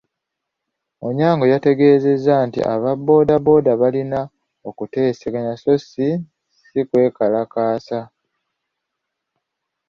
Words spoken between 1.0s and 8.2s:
Onyango yategeezezza nti aba boda boda balina kuteeseganya so si sikwekalakaasa.